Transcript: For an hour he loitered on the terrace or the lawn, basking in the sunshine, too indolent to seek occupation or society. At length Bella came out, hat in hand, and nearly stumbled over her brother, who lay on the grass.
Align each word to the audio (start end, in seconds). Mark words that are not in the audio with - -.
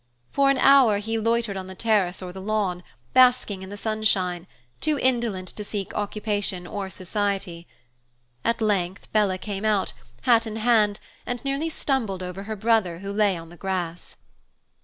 For 0.31 0.49
an 0.49 0.57
hour 0.57 0.97
he 0.97 1.19
loitered 1.19 1.55
on 1.57 1.67
the 1.67 1.75
terrace 1.75 2.23
or 2.23 2.33
the 2.33 2.41
lawn, 2.41 2.81
basking 3.13 3.61
in 3.61 3.69
the 3.69 3.77
sunshine, 3.77 4.47
too 4.79 4.97
indolent 4.97 5.49
to 5.49 5.63
seek 5.63 5.93
occupation 5.93 6.65
or 6.65 6.89
society. 6.89 7.67
At 8.43 8.61
length 8.61 9.11
Bella 9.11 9.37
came 9.37 9.63
out, 9.63 9.93
hat 10.23 10.47
in 10.47 10.55
hand, 10.55 10.99
and 11.23 11.45
nearly 11.45 11.69
stumbled 11.69 12.23
over 12.23 12.41
her 12.45 12.55
brother, 12.55 12.97
who 12.97 13.13
lay 13.13 13.37
on 13.37 13.49
the 13.49 13.57
grass. 13.57 14.15